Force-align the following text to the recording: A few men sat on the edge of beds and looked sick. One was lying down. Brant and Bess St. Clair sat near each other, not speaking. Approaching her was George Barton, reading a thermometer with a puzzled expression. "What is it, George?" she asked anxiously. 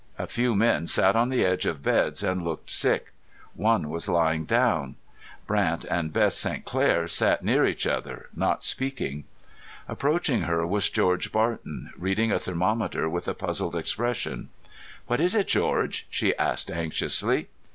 A 0.17 0.25
few 0.25 0.55
men 0.55 0.87
sat 0.87 1.15
on 1.15 1.29
the 1.29 1.45
edge 1.45 1.67
of 1.67 1.83
beds 1.83 2.23
and 2.23 2.43
looked 2.43 2.71
sick. 2.71 3.13
One 3.53 3.87
was 3.87 4.09
lying 4.09 4.45
down. 4.45 4.95
Brant 5.45 5.83
and 5.85 6.11
Bess 6.11 6.35
St. 6.35 6.65
Clair 6.65 7.07
sat 7.07 7.43
near 7.43 7.67
each 7.67 7.85
other, 7.85 8.27
not 8.35 8.63
speaking. 8.63 9.25
Approaching 9.87 10.41
her 10.41 10.65
was 10.65 10.89
George 10.89 11.31
Barton, 11.31 11.91
reading 11.95 12.31
a 12.31 12.39
thermometer 12.39 13.07
with 13.07 13.27
a 13.27 13.35
puzzled 13.35 13.75
expression. 13.75 14.49
"What 15.05 15.21
is 15.21 15.35
it, 15.35 15.45
George?" 15.47 16.07
she 16.09 16.35
asked 16.35 16.71
anxiously. 16.71 17.49